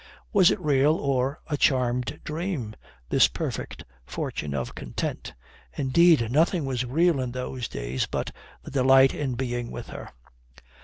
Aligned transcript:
Was 0.33 0.49
it 0.49 0.59
real, 0.59 0.95
or 0.95 1.39
a 1.47 1.55
charmed 1.57 2.21
dream, 2.23 2.73
this 3.09 3.27
perfect 3.27 3.83
fortune 4.03 4.55
of 4.55 4.73
content? 4.73 5.35
Indeed, 5.77 6.31
nothing 6.31 6.65
was 6.65 6.85
real 6.85 7.19
in 7.21 7.33
those 7.33 7.67
days 7.67 8.07
but 8.07 8.31
the 8.63 8.71
delight 8.71 9.13
in 9.13 9.35
being 9.35 9.69
with 9.69 9.89
her. 9.89 10.09